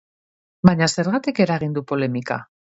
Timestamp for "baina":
0.69-0.87